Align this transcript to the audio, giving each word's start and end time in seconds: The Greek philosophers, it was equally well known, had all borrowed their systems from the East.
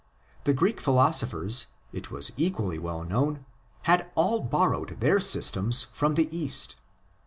The 0.45 0.53
Greek 0.55 0.81
philosophers, 0.81 1.67
it 1.93 2.09
was 2.09 2.31
equally 2.35 2.79
well 2.79 3.03
known, 3.03 3.45
had 3.83 4.09
all 4.15 4.39
borrowed 4.41 4.99
their 4.99 5.19
systems 5.19 5.85
from 5.93 6.15
the 6.15 6.27
East. 6.35 6.75